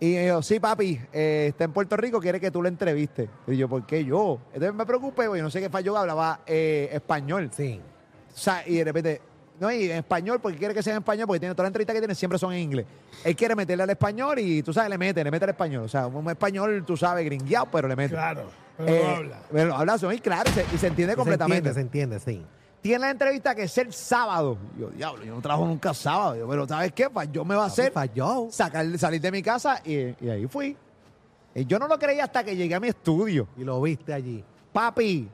Y 0.00 0.14
me 0.14 0.24
dijo, 0.26 0.42
sí, 0.42 0.60
papi, 0.60 1.00
eh, 1.12 1.46
está 1.48 1.64
en 1.64 1.72
Puerto 1.72 1.96
Rico, 1.96 2.20
quiere 2.20 2.38
que 2.38 2.52
tú 2.52 2.62
lo 2.62 2.68
entrevistes. 2.68 3.28
Y 3.48 3.56
yo, 3.56 3.68
¿por 3.68 3.84
qué 3.84 4.04
yo? 4.04 4.38
Entonces 4.52 4.74
me 4.74 4.86
preocupé, 4.86 5.26
porque 5.26 5.42
no 5.42 5.50
sé 5.50 5.60
qué 5.60 5.68
Joe 5.84 5.98
hablaba 5.98 6.40
eh, 6.46 6.88
español. 6.92 7.50
Sí. 7.52 7.80
O 8.32 8.38
sea, 8.38 8.62
y 8.66 8.76
de 8.76 8.84
repente, 8.84 9.20
no, 9.60 9.70
y 9.72 9.90
en 9.90 9.98
español, 9.98 10.38
porque 10.40 10.56
quiere 10.58 10.72
que 10.74 10.82
sea 10.82 10.94
en 10.94 10.98
español, 11.00 11.26
porque 11.26 11.40
tiene 11.40 11.54
todas 11.54 11.64
las 11.64 11.70
entrevistas 11.70 11.94
que 11.94 12.00
tiene 12.00 12.14
siempre 12.14 12.38
son 12.38 12.52
en 12.52 12.60
inglés. 12.60 12.86
Él 13.24 13.34
quiere 13.36 13.54
meterle 13.54 13.82
al 13.84 13.90
español 13.90 14.38
y 14.38 14.62
tú 14.62 14.72
sabes, 14.72 14.90
le 14.90 14.98
mete, 14.98 15.22
le 15.24 15.30
mete 15.30 15.44
al 15.44 15.50
español. 15.50 15.84
O 15.84 15.88
sea, 15.88 16.06
un 16.06 16.28
español, 16.30 16.84
tú 16.86 16.96
sabes, 16.96 17.24
gringueado, 17.24 17.66
pero 17.72 17.88
le 17.88 17.96
mete. 17.96 18.14
Claro. 18.14 18.44
Pero 18.76 18.88
Eh, 18.94 19.02
no 19.04 19.10
habla. 19.16 19.40
Pero 19.50 19.74
habla, 19.76 19.98
son- 19.98 20.14
y 20.14 20.18
claro, 20.20 20.48
y 20.50 20.52
se, 20.54 20.64
y 20.74 20.78
se 20.78 20.86
entiende 20.86 21.16
completamente. 21.16 21.72
Se 21.74 21.80
entiende, 21.80 22.18
se 22.20 22.30
entiende, 22.30 22.46
sí. 22.50 22.54
Tiene 22.80 23.00
la 23.00 23.10
entrevista 23.10 23.54
que 23.56 23.64
es 23.64 23.76
el 23.78 23.92
sábado. 23.92 24.56
Yo, 24.78 24.88
diablo, 24.90 25.24
yo 25.24 25.34
no 25.34 25.40
trabajo 25.40 25.66
nunca 25.66 25.92
sábado. 25.92 26.36
Yo, 26.36 26.48
pero 26.48 26.66
¿sabes 26.68 26.92
qué? 26.92 27.10
Pa, 27.10 27.24
Yo 27.24 27.44
me 27.44 27.56
va 27.56 27.64
a 27.64 27.66
hacer 27.66 27.90
Falló. 27.90 28.46
sacar, 28.52 28.86
salir 28.98 29.20
de 29.20 29.32
mi 29.32 29.42
casa 29.42 29.82
y, 29.84 30.14
y 30.24 30.28
ahí 30.30 30.46
fui. 30.46 30.76
Y 31.56 31.64
yo 31.66 31.80
no 31.80 31.88
lo 31.88 31.98
creía 31.98 32.22
hasta 32.24 32.44
que 32.44 32.54
llegué 32.54 32.76
a 32.76 32.80
mi 32.80 32.86
estudio. 32.86 33.48
Y 33.56 33.64
lo 33.64 33.82
viste 33.82 34.12
allí. 34.12 34.44
Papi, 34.72 35.28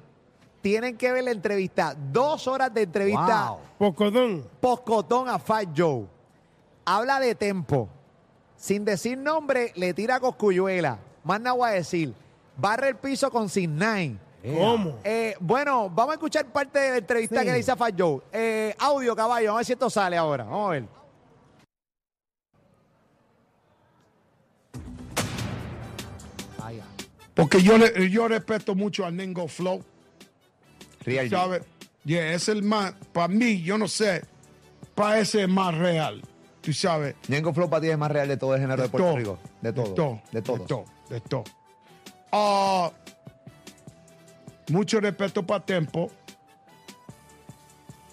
tienen 0.64 0.96
que 0.96 1.12
ver 1.12 1.24
la 1.24 1.30
entrevista. 1.30 1.94
Dos 2.10 2.48
horas 2.48 2.72
de 2.72 2.82
entrevista 2.84 3.50
Wow. 3.50 3.58
Pocotón. 3.76 4.48
poscotón 4.62 5.28
a 5.28 5.38
Fat 5.38 5.68
Joe. 5.76 6.06
Habla 6.86 7.20
de 7.20 7.34
tempo. 7.34 7.86
Sin 8.56 8.82
decir 8.82 9.18
nombre, 9.18 9.72
le 9.76 9.92
tira 9.92 10.18
coscuyuela. 10.20 10.98
Más 11.22 11.38
nada 11.38 11.54
voy 11.54 11.68
a 11.68 11.72
decir. 11.72 12.14
Barre 12.56 12.88
el 12.88 12.96
piso 12.96 13.30
con 13.30 13.50
Sin 13.50 13.76
Nine. 13.78 14.16
¿Cómo? 14.58 14.96
Eh, 15.04 15.34
bueno, 15.38 15.90
vamos 15.90 16.12
a 16.12 16.14
escuchar 16.14 16.46
parte 16.46 16.78
de 16.78 16.90
la 16.92 16.96
entrevista 16.96 17.40
Sí. 17.40 17.44
que 17.46 17.52
le 17.52 17.58
hice 17.58 17.72
a 17.72 17.76
Fat 17.76 17.94
Joe. 17.98 18.22
Eh, 18.32 18.74
audio, 18.78 19.14
caballo, 19.14 19.48
vamos 19.48 19.58
a 19.58 19.60
ver 19.60 19.66
si 19.66 19.72
esto 19.74 19.90
sale 19.90 20.16
ahora. 20.16 20.44
Vamos 20.44 20.66
a 20.68 20.70
ver. 20.70 20.84
Porque 27.34 27.60
yo, 27.62 27.76
le- 27.78 28.10
yo 28.10 28.28
respeto 28.28 28.74
mucho 28.74 29.04
a 29.04 29.10
Ningo 29.10 29.48
Flow. 29.48 29.82
Real 31.04 31.26
G. 31.26 31.30
¿Sabes? 31.30 31.62
Yeah, 32.04 32.32
es 32.32 32.48
el 32.48 32.62
más, 32.62 32.94
para 33.12 33.28
mí, 33.28 33.62
yo 33.62 33.78
no 33.78 33.88
sé, 33.88 34.22
para 34.94 35.18
ese 35.20 35.42
es 35.42 35.48
más 35.48 35.74
real. 35.76 36.22
Tú 36.60 36.72
sabes. 36.72 37.14
Ñengo 37.28 37.52
Flow 37.52 37.68
para 37.68 37.82
ti 37.82 37.88
es 37.88 37.98
más 37.98 38.10
real 38.10 38.28
de 38.28 38.36
todo 38.36 38.54
el 38.54 38.60
género 38.60 38.82
de, 38.82 38.88
Puerto 38.88 39.08
todo, 39.08 39.16
Rico. 39.16 39.38
De 39.60 39.72
todo. 39.72 39.84
De 39.84 39.94
todo. 39.94 40.22
De 40.32 40.42
todo. 40.42 40.58
De 40.58 40.64
todo. 40.66 40.84
De 41.10 41.20
todo. 41.20 41.44
Ah, 42.32 42.90
mucho 44.68 45.00
respeto 45.00 45.46
para 45.46 45.64
Tempo. 45.64 46.10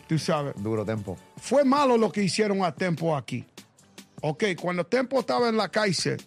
Tú 0.07 0.19
sabes. 0.19 0.53
Duro 0.57 0.85
tempo. 0.85 1.17
Fue 1.37 1.63
malo 1.63 1.97
lo 1.97 2.11
que 2.11 2.23
hicieron 2.23 2.63
a 2.63 2.73
Tempo 2.73 3.15
aquí. 3.15 3.45
Ok, 4.21 4.43
cuando 4.61 4.85
Tempo 4.85 5.19
estaba 5.21 5.47
en 5.47 5.55
la 5.55 5.69
cárcel, 5.69 6.21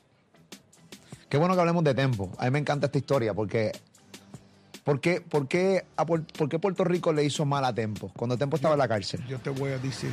Qué 1.34 1.38
bueno 1.38 1.56
que 1.56 1.60
hablemos 1.62 1.82
de 1.82 1.94
tempo. 1.94 2.30
A 2.38 2.44
mí 2.44 2.52
me 2.52 2.58
encanta 2.60 2.86
esta 2.86 2.98
historia 2.98 3.34
porque. 3.34 3.72
¿Por 4.84 5.00
qué, 5.00 5.20
por 5.22 5.48
qué 5.48 5.84
a 5.96 6.04
por 6.04 6.24
qué 6.48 6.58
Puerto 6.58 6.84
Rico 6.84 7.12
le 7.12 7.24
hizo 7.24 7.44
mal 7.46 7.64
a 7.64 7.74
Tempo 7.74 8.12
cuando 8.16 8.36
Tempo 8.36 8.56
estaba 8.56 8.74
en 8.74 8.78
la 8.80 8.88
cárcel? 8.88 9.24
yo 9.26 9.38
te 9.38 9.50
voy 9.50 9.72
a 9.72 9.78
decir. 9.78 10.10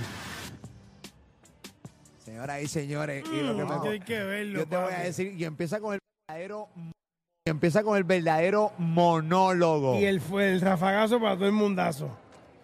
Señoras 2.24 2.62
y 2.62 2.68
señores, 2.68 3.24
y 3.26 3.42
lo 3.42 3.56
que 3.58 3.66
me- 3.66 3.76
Mm, 3.76 3.88
hay 3.88 4.00
que 4.00 4.20
verlo, 4.24 4.60
yo 4.60 4.68
te 4.68 4.78
voy 4.78 4.94
a 4.94 5.00
decir, 5.00 5.34
y 5.38 5.44
empieza 5.44 5.80
con 5.82 5.94
el 5.96 6.00
verdadero, 6.28 6.70
y 7.46 7.50
empieza 7.50 7.84
con 7.84 7.98
el 7.98 8.04
verdadero 8.06 8.72
monólogo. 8.78 10.00
Y 10.00 10.06
él 10.06 10.22
fue 10.22 10.54
el 10.54 10.62
rafagazo 10.62 11.20
para 11.20 11.36
todo 11.36 11.48
el 11.48 11.52
mundazo. 11.52 12.10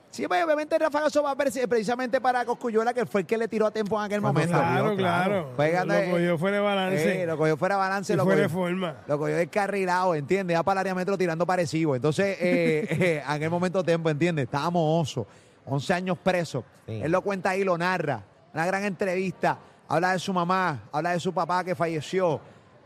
Sí, 0.09 0.27
pues, 0.27 0.43
obviamente 0.43 0.79
Rafa 0.79 1.01
Gaso 1.01 1.21
va 1.21 1.31
a 1.31 1.35
ver 1.35 1.51
si- 1.51 1.65
precisamente 1.67 2.19
para 2.19 2.43
Coscuyuela, 2.45 2.93
que 2.93 3.05
fue 3.05 3.21
el 3.21 3.27
que 3.27 3.37
le 3.37 3.47
tiró 3.47 3.67
a 3.67 3.71
Tempo 3.71 3.99
en 3.99 4.05
aquel 4.05 4.21
Cuando 4.21 4.39
momento. 4.39 4.57
Claro, 4.57 4.95
claro. 4.95 5.53
ganando, 5.57 5.93
Lo 6.05 6.11
cogió 6.11 6.37
fuera 6.39 6.55
de 6.57 6.63
balance. 6.63 7.21
Eh, 7.21 7.25
lo 7.27 7.37
cogió 7.37 7.57
fuera 7.57 7.75
de 7.75 7.79
balance, 7.81 8.13
y 8.13 8.15
lo 8.15 8.23
fuera 8.23 8.41
de 8.41 8.49
forma. 8.49 8.95
lo 9.05 9.19
cogió 9.19 9.35
descarrilado, 9.35 10.15
¿entiendes? 10.15 10.55
Ya 10.57 10.63
para 10.63 10.79
el 10.81 10.87
área 10.87 10.95
metro 10.95 11.17
tirando 11.17 11.45
parecido. 11.45 11.95
Entonces, 11.95 12.37
eh, 12.39 12.87
eh, 12.89 13.21
en 13.23 13.31
aquel 13.31 13.49
momento 13.49 13.83
Tempo, 13.83 14.09
¿entiendes? 14.09 14.45
Estábamos 14.45 14.81
oso, 15.07 15.27
11 15.65 15.93
años 15.93 16.17
preso. 16.23 16.63
Sí. 16.87 16.99
Él 17.03 17.11
lo 17.11 17.21
cuenta 17.21 17.51
ahí, 17.51 17.63
lo 17.63 17.77
narra. 17.77 18.23
Una 18.53 18.65
gran 18.65 18.85
entrevista. 18.85 19.59
Habla 19.89 20.13
de 20.13 20.19
su 20.19 20.33
mamá, 20.33 20.83
habla 20.91 21.11
de 21.11 21.19
su 21.19 21.31
papá 21.33 21.63
que 21.63 21.75
falleció. 21.75 22.41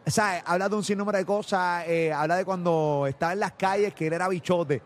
¿Sabes? 0.06 0.42
Habla 0.46 0.68
de 0.68 0.76
un 0.76 0.84
sinnúmero 0.84 1.18
de 1.18 1.26
cosas. 1.26 1.84
eh, 1.88 2.12
habla 2.12 2.36
de 2.36 2.44
cuando 2.46 3.06
estaba 3.08 3.34
en 3.34 3.40
las 3.40 3.54
calles, 3.54 3.94
que 3.94 4.08
él 4.08 4.14
era 4.14 4.28
bichote. 4.28 4.82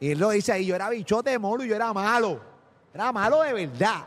Y 0.00 0.10
él 0.12 0.18
lo 0.18 0.30
dice 0.30 0.52
ahí, 0.52 0.64
yo 0.66 0.74
era 0.74 0.88
bichote 0.88 1.30
de 1.30 1.38
moro 1.38 1.62
y 1.62 1.68
yo 1.68 1.76
era 1.76 1.92
malo. 1.92 2.40
Era 2.92 3.12
malo 3.12 3.42
de 3.42 3.52
verdad. 3.52 4.06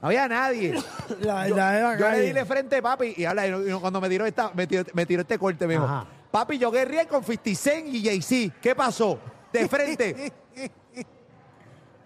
No 0.00 0.08
había 0.08 0.28
nadie. 0.28 0.74
La 1.20 1.46
Yo, 1.48 1.54
verdad 1.56 1.76
era 1.78 1.92
yo 1.98 2.04
le 2.06 2.10
calle. 2.12 2.22
di 2.22 2.32
de 2.32 2.44
frente, 2.44 2.80
papi, 2.82 3.14
y 3.16 3.24
habla, 3.24 3.46
y 3.46 3.72
cuando 3.80 4.00
me 4.00 4.08
tiró, 4.08 4.24
esta, 4.26 4.50
me, 4.54 4.66
tiró, 4.66 4.84
me 4.94 5.04
tiró 5.06 5.22
este 5.22 5.38
corte, 5.38 5.66
me 5.66 5.74
dijo, 5.74 5.84
Ajá. 5.84 6.06
papi, 6.30 6.56
yo 6.58 6.70
guerré 6.70 7.06
con 7.06 7.22
50 7.24 7.54
Cent 7.54 7.86
y 7.88 8.02
Jay-Z. 8.04 8.54
¿Qué 8.62 8.74
pasó? 8.74 9.18
De 9.52 9.68
frente. 9.68 10.32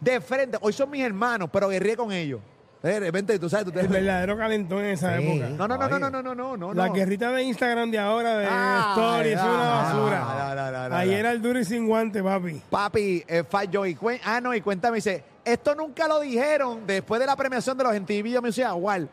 de 0.01 0.21
frente. 0.21 0.59
Hoy 0.61 0.73
son 0.73 0.91
mis 0.91 1.05
hermanos, 1.05 1.49
pero 1.53 1.69
guerré 1.69 1.97
con 1.97 2.11
ellos. 2.13 2.41
De 2.83 3.01
repente, 3.01 3.39
tú 3.39 3.49
sabes, 3.49 3.65
tú 3.65 3.73
te... 3.73 3.81
El 3.81 3.89
verdadero 3.89 4.37
calentón 4.37 4.81
en 4.81 4.91
esa 4.91 5.17
Sí. 5.17 5.25
época. 5.25 5.49
No, 5.57 5.67
no, 5.69 5.79
no, 5.79 5.89
no, 5.99 6.11
no, 6.11 6.23
no, 6.23 6.35
no, 6.35 6.57
no. 6.57 6.75
La 6.75 6.89
guerrita 6.91 7.31
de 7.31 7.43
Instagram 7.45 7.91
de 7.91 7.99
ahora, 7.99 8.37
de 8.37 8.47
Ah, 8.51 8.93
stories, 8.95 9.39
es 9.39 9.43
una 9.43 9.71
basura. 9.71 10.44
No, 10.54 10.70
no, 10.70 10.82
no, 10.82 10.88
no, 10.90 10.96
Ahí 10.96 11.11
no. 11.11 11.16
era 11.16 11.30
el 11.32 11.42
duro 11.42 11.58
y 11.58 11.64
sin 11.64 11.87
guante, 11.87 12.23
papi. 12.23 12.62
Papi, 12.70 13.25
eh, 13.26 13.44
Fat 13.49 13.68
Joe, 13.73 13.96
cuen- 13.96 14.20
ah, 14.25 14.40
no, 14.40 14.54
y 14.54 14.61
cuéntame, 14.61 14.96
dice, 14.96 15.25
esto 15.44 15.75
nunca 15.75 16.06
lo 16.08 16.20
dijeron 16.20 16.87
después 16.87 17.20
de 17.20 17.26
la 17.26 17.37
premiación 17.37 17.76
de 17.76 17.84
los 17.84 17.94
MTV 17.94 18.40
Music 18.40 18.64
Awards. 18.64 19.08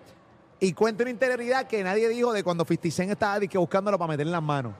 Y 0.60 0.74
cuenta 0.74 1.04
una 1.04 1.10
interioridad 1.10 1.66
que 1.68 1.84
nadie 1.84 2.08
dijo 2.10 2.32
de 2.34 2.44
cuando 2.44 2.64
50 2.66 2.92
Cent 2.96 3.12
estaba 3.12 3.40
disque, 3.40 3.58
buscándolo 3.58 3.98
para 3.98 4.10
meterle 4.10 4.30
en 4.30 4.34
las 4.34 4.44
manos. 4.44 4.74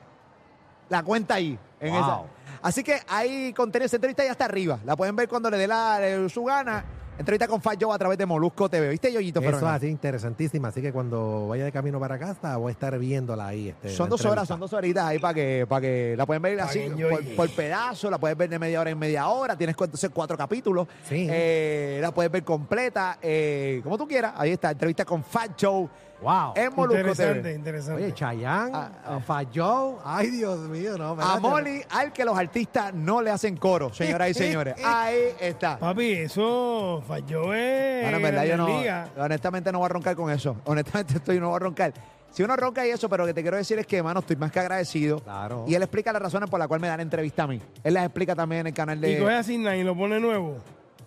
La 0.90 1.02
cuenta 1.04 1.36
ahí, 1.36 1.58
en 1.80 1.92
Wow. 1.94 2.00
esa. 2.02 2.20
Así 2.62 2.84
que 2.84 3.00
hay 3.08 3.52
contenido, 3.54 3.88
esa 3.88 3.96
entrevista 3.96 4.24
ya 4.24 4.32
está 4.32 4.46
arriba. 4.46 4.78
La 4.86 4.96
pueden 4.96 5.16
ver 5.16 5.28
cuando 5.28 5.50
le 5.50 5.58
dé 5.58 5.68
la, 5.68 6.00
le- 6.00 6.30
su 6.30 6.44
gana. 6.44 6.84
Entrevista 7.18 7.48
con 7.48 7.62
Fat 7.62 7.78
Joe 7.80 7.94
a 7.94 8.00
través 8.00 8.18
de 8.18 8.26
Molusco 8.26 8.68
TV. 8.68 8.90
¿Viste, 8.90 9.14
Yoyito? 9.14 9.42
Eso 9.42 9.58
es 9.58 9.64
así, 9.64 9.88
interesantísima. 9.88 10.70
Así 10.70 10.82
que 10.82 10.92
cuando 10.92 11.48
vaya 11.48 11.66
de 11.66 11.72
camino 11.72 12.00
para 12.00 12.18
casa, 12.18 12.58
voy 12.58 12.70
a 12.70 12.74
estar 12.74 12.98
viéndola 12.98 13.48
ahí. 13.48 13.70
Este, 13.70 13.90
Son 13.90 14.10
dos 14.10 14.26
horas, 14.26 14.48
son 14.48 14.60
dos 14.60 14.74
horitas 14.74 15.06
ahí 15.06 15.20
para 15.20 15.34
que, 15.34 15.66
para 15.70 15.82
que 15.82 16.16
la 16.18 16.26
pueden 16.26 16.42
ver 16.42 16.60
así 16.62 16.90
por, 17.10 17.24
por 17.36 17.50
pedazo, 17.52 18.10
la 18.10 18.18
puedes 18.18 18.36
ver 18.36 18.50
de 18.50 18.58
media 18.58 18.82
hora 18.82 18.90
en 18.90 18.98
media 18.98 19.28
hora, 19.28 19.56
tienes 19.56 19.76
entonces 19.80 20.10
cuatro 20.12 20.36
capítulos, 20.36 20.88
Sí. 21.08 21.28
Eh, 21.30 22.00
la 22.02 22.12
puedes 22.12 22.32
ver 22.32 22.44
completa, 22.44 23.20
eh, 23.22 23.82
como 23.84 23.98
tú 23.98 24.08
quieras, 24.08 24.34
ahí 24.36 24.52
está, 24.52 24.72
entrevista 24.72 25.06
con 25.06 25.24
Fat 25.24 25.56
Show 25.58 25.90
Wow. 26.22 26.54
en 26.56 26.74
Molusco 26.76 26.98
Interesante, 27.00 27.42
TV. 27.42 27.54
interesante. 27.56 28.04
Oye, 28.04 28.14
Chayanne, 28.14 28.72
Ah, 28.76 28.90
ah. 29.06 29.20
Fat 29.20 29.48
Joe. 29.54 29.96
Ay, 30.06 30.30
Dios 30.30 30.60
mío, 30.70 30.98
no. 30.98 31.18
A. 31.20 31.40
Molly, 31.40 31.82
al 31.90 32.14
que 32.14 32.24
los 32.24 32.38
artistas 32.38 32.94
no 32.94 33.22
le 33.22 33.32
hacen 33.32 33.58
coro, 33.58 33.92
señoras 33.94 34.30
y 34.30 34.34
señores. 34.36 34.76
Ahí 34.86 35.18
está. 35.40 35.80
Papi, 35.80 36.12
eso 36.14 37.04
falló 37.08 37.54
eh, 37.54 38.02
Bueno, 38.04 38.18
en 38.18 38.24
verdad 38.24 38.46
yo 38.46 38.58
no, 38.58 38.68
Liga. 38.80 39.10
honestamente 39.18 39.72
no 39.72 39.80
voy 39.80 39.86
a 39.88 39.90
roncar 39.90 40.16
con 40.16 40.32
eso. 40.32 40.58
Honestamente 40.66 41.16
estoy, 41.16 41.40
no 41.40 41.48
voy 41.50 41.56
a 41.56 41.60
roncar. 41.60 41.94
Si 42.30 42.44
uno 42.44 42.56
ronca 42.56 42.88
y 42.88 42.92
eso, 42.92 43.10
pero 43.10 43.24
lo 43.24 43.28
que 43.28 43.34
te 43.34 43.42
quiero 43.42 43.58
decir 43.58 43.78
es 43.78 43.86
que, 43.86 44.02
mano, 44.02 44.22
estoy 44.22 44.38
más 44.38 44.52
que 44.54 44.60
agradecido. 44.62 45.20
Claro. 45.20 45.66
Y 45.68 45.76
él 45.76 45.82
explica 45.84 46.14
las 46.14 46.22
razones 46.22 46.50
por 46.50 46.60
las 46.60 46.68
cuales 46.70 46.82
me 46.82 46.88
dan 46.88 47.02
entrevista 47.02 47.44
a 47.44 47.48
mí. 47.48 47.60
Él 47.84 47.94
las 47.94 48.06
explica 48.06 48.34
también 48.36 48.62
en 48.62 48.68
el 48.68 48.74
canal 48.74 49.02
de... 49.02 49.12
Y 49.12 49.20
coge 49.20 49.34
a 49.34 49.44
Sidney 49.44 49.82
y 49.82 49.84
lo 49.84 49.98
pone 49.98 50.18
nuevo. 50.20 50.56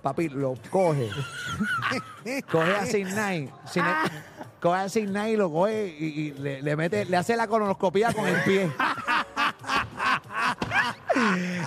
Papi, 0.04 0.28
lo 0.28 0.54
coge. 0.70 1.08
coge 2.52 2.76
a 2.76 2.84
Sidney. 2.84 3.48
Coge 4.60 4.76
a 4.78 4.88
Sidney 4.90 5.32
y 5.32 5.36
lo 5.36 5.50
coge 5.50 5.96
y, 5.98 6.04
y 6.04 6.30
le, 6.32 6.60
le 6.60 6.76
mete, 6.76 7.06
le 7.06 7.16
hace 7.16 7.34
la 7.36 7.48
colonoscopía 7.48 8.12
con 8.12 8.26
el 8.28 8.38
pie. 8.42 8.70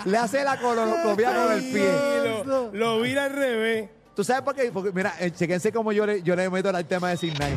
le 0.05 0.17
hace 0.17 0.43
la 0.43 0.57
colonoscopía 0.59 1.33
con 1.33 1.51
el 1.53 1.71
pie. 1.71 2.43
Lo, 2.45 2.71
lo 2.71 3.01
vira 3.01 3.25
al 3.25 3.33
revés. 3.33 3.89
¿Tú 4.15 4.23
sabes 4.23 4.43
por 4.43 4.53
qué? 4.55 4.71
Porque, 4.71 4.91
mira, 4.91 5.15
eh, 5.19 5.31
chequense 5.31 5.71
cómo 5.71 5.91
yo 5.91 6.05
le, 6.05 6.21
yo 6.21 6.35
le 6.35 6.47
meto 6.49 6.69
el 6.69 6.85
tema 6.85 7.09
de 7.09 7.17
Sidney. 7.17 7.55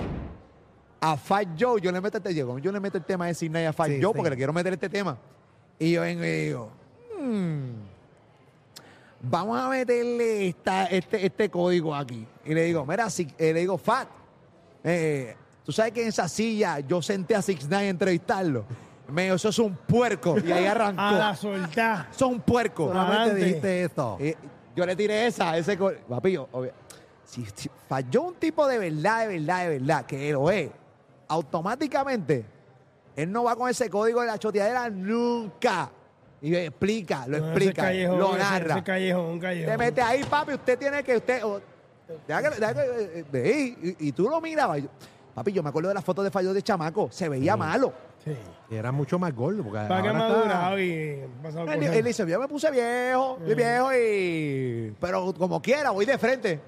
A 1.03 1.17
Fat 1.19 1.49
Joe, 1.59 1.79
yo 1.81 1.93
le 1.93 2.01
meto 2.01 2.17
este 2.19 2.35
yo, 2.35 2.59
yo 2.59 2.73
le 2.73 2.81
meto 2.81 2.97
el 2.99 3.05
tema 3.05 3.27
de 3.27 3.35
Sidney 3.35 3.65
a 3.67 3.73
Fat 3.75 3.89
Sí, 3.89 4.01
Joe 4.03 4.13
sí. 4.13 4.17
porque 4.17 4.31
le 4.31 4.37
quiero 4.37 4.53
meter 4.55 4.73
este 4.73 4.89
tema. 4.89 5.19
Y 5.79 5.93
yo 5.93 6.01
vengo 6.03 6.25
y 6.25 6.29
digo, 6.47 6.71
"Hmm, 7.19 7.71
vamos 9.23 9.59
a 9.61 9.69
meterle 9.69 10.49
esta, 10.49 10.87
este, 10.87 11.25
este 11.27 11.51
código 11.51 11.95
aquí. 11.95 12.27
Y 12.45 12.55
le 12.55 12.65
digo, 12.65 12.85
mira, 12.87 13.09
si, 13.11 13.29
eh, 13.39 13.53
le 13.53 13.61
digo, 13.61 13.77
Fat, 13.79 14.09
eh, 14.85 15.37
tú 15.65 15.73
sabes 15.73 15.93
que 15.93 16.03
en 16.03 16.09
esa 16.09 16.29
silla 16.29 16.81
yo 16.81 17.01
senté 17.03 17.35
a 17.35 17.43
Six 17.43 17.65
Nine 17.69 17.77
a 17.77 17.89
entrevistarlo. 17.89 18.65
Me 19.09 19.25
dijo, 19.25 19.35
eso 19.37 19.49
es 19.49 19.59
un 19.59 19.75
puerco. 19.77 20.37
Y 20.39 20.53
ahí 20.53 20.67
arrancó. 20.67 21.01
A 21.03 21.13
la 21.13 21.37
soltá. 21.37 22.09
Eso 22.11 22.27
es 22.27 22.33
un 22.33 22.41
puerco. 22.41 22.89
Solamente 22.89 23.35
dijiste 23.35 23.85
esto. 23.85 24.17
Eh, 24.21 24.37
yo 24.77 24.87
le 24.87 24.95
tiré 24.97 25.27
esa, 25.27 25.57
ese 25.59 25.77
co- 25.77 25.93
papi, 26.09 26.33
yo, 26.33 26.49
obvio, 26.53 26.73
si, 27.25 27.45
si 27.55 27.69
falló 27.89 28.23
un 28.23 28.35
tipo 28.35 28.67
de 28.69 28.79
verdad, 28.79 29.27
de 29.27 29.39
verdad, 29.39 29.63
de 29.69 29.79
verdad, 29.79 30.07
que 30.07 30.33
lo 30.33 30.51
es, 30.51 30.71
automáticamente, 31.29 32.45
él 33.17 33.31
no 33.33 33.45
va 33.45 33.57
con 33.57 33.69
ese 33.69 33.91
código 33.91 34.21
de 34.21 34.29
la 34.29 34.39
choteadera 34.39 34.89
nunca. 34.91 35.91
Y 36.43 36.55
explica, 36.55 37.27
lo 37.27 37.37
Ese 37.37 37.47
explica, 37.47 37.83
callejón, 37.83 38.19
lo 38.19 38.31
ese- 38.31 38.39
narra. 38.39 38.75
Ese 38.77 38.85
callejón, 38.85 39.25
un 39.27 39.39
callejón. 39.41 39.71
Te 39.73 39.79
mete 39.79 40.01
ahí, 40.01 40.25
papi, 40.25 40.55
usted 40.55 40.79
tiene 40.79 41.03
que, 41.03 41.17
usted, 41.17 41.45
o- 41.45 41.61
deja 42.27 42.43
que- 42.43 42.61
deja 42.61 42.75
que, 42.75 42.81
eh, 42.81 43.25
eh, 43.33 43.77
y, 44.01 44.09
y 44.09 44.13
tú 44.13 44.29
lo 44.29 44.41
mirabas. 44.41 44.79
y 44.79 44.83
yo- 44.83 44.89
papi, 45.35 45.53
yo 45.53 45.63
me 45.63 45.69
acuerdo 45.69 45.89
de 45.89 45.95
las 45.95 46.05
fotos 46.05 46.25
de 46.25 46.31
Fallo 46.31 46.53
de 46.55 46.63
chamaco, 46.63 47.09
se 47.11 47.29
veía 47.29 47.57
malo. 47.57 47.93
Sí. 48.25 48.33
Y 48.71 48.75
era 48.77 48.93
mucho 48.93 49.19
más 49.19 49.35
gordo. 49.35 49.63
Porque 49.63 49.79
Para 49.89 50.03
que 50.03 50.09
ahora 50.09 50.27
está- 50.27 50.81
y 50.81 51.25
pasado 51.43 51.73
Él, 51.73 51.79
cosas. 51.79 51.97
él 51.97 52.05
dice, 52.05 52.27
yo 52.27 52.41
me 52.41 52.49
puse 52.49 52.71
viejo, 52.71 53.39
soy 53.45 53.55
viejo 53.55 53.93
y... 53.95 54.95
Pero 55.01 55.33
como 55.35 55.61
quiera, 55.63 55.91
voy 55.91 56.05
de 56.05 56.19
frente. 56.19 56.61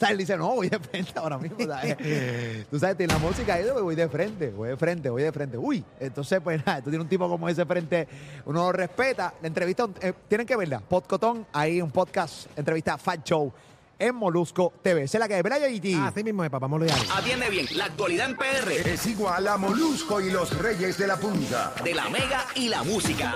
Sea, 0.00 0.12
él 0.12 0.16
dice, 0.16 0.34
no, 0.34 0.54
voy 0.54 0.70
de 0.70 0.78
frente 0.78 1.12
ahora 1.16 1.36
mismo. 1.36 1.58
¿sabes? 1.66 1.96
Tú 2.70 2.78
sabes, 2.78 2.96
tiene 2.96 3.12
la 3.12 3.18
música 3.18 3.60
y 3.60 3.66
yo 3.66 3.82
voy 3.82 3.94
de 3.94 4.08
frente, 4.08 4.48
voy 4.50 4.70
de 4.70 4.76
frente, 4.78 5.10
voy 5.10 5.22
de 5.22 5.30
frente. 5.30 5.58
Uy, 5.58 5.84
entonces, 6.00 6.40
pues 6.42 6.64
nada, 6.64 6.78
tú 6.80 6.88
tienes 6.88 7.04
un 7.04 7.08
tipo 7.08 7.28
como 7.28 7.46
ese 7.50 7.66
frente, 7.66 8.08
uno 8.46 8.64
lo 8.64 8.72
respeta. 8.72 9.34
La 9.42 9.48
entrevista, 9.48 9.86
eh, 10.00 10.14
tienen 10.26 10.46
que 10.46 10.56
verla. 10.56 10.80
Podcotón, 10.80 11.46
ahí 11.52 11.82
un 11.82 11.90
podcast, 11.90 12.46
entrevista 12.56 12.96
Fat 12.96 13.22
Show 13.24 13.52
en 13.98 14.14
Molusco 14.14 14.72
TV. 14.82 15.02
Es 15.02 15.14
la 15.14 15.28
que 15.28 15.42
¿verdad, 15.42 15.60
Yoyiti? 15.60 15.94
Así 15.94 16.24
mismo 16.24 16.42
es, 16.42 16.50
papá 16.50 16.66
Molo 16.66 16.86
Atiende 17.14 17.50
bien, 17.50 17.66
la 17.74 17.84
actualidad 17.84 18.30
en 18.30 18.36
PR 18.36 18.72
Es 18.86 19.06
igual 19.06 19.46
a 19.46 19.58
Molusco 19.58 20.20
y 20.20 20.30
los 20.30 20.56
Reyes 20.58 20.96
de 20.96 21.06
la 21.06 21.16
Punta. 21.18 21.74
de 21.84 21.94
la 21.94 22.08
Mega 22.08 22.46
y 22.54 22.68
la 22.70 22.82
Música. 22.82 23.34